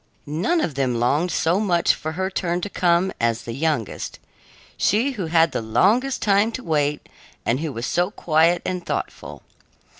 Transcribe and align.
None 0.25 0.61
of 0.61 0.73
them 0.73 0.99
longed 0.99 1.29
so 1.31 1.59
much 1.59 1.93
for 1.93 2.13
her 2.13 2.31
turn 2.31 2.59
to 2.61 2.71
come 2.71 3.11
as 3.21 3.43
the 3.43 3.53
youngest 3.53 4.17
she 4.75 5.11
who 5.11 5.27
had 5.27 5.51
the 5.51 5.61
longest 5.61 6.23
time 6.23 6.51
to 6.53 6.63
wait 6.63 7.07
and 7.45 7.59
who 7.59 7.71
was 7.71 7.85
so 7.85 8.09
quiet 8.09 8.63
and 8.65 8.83
thoughtful. 8.83 9.43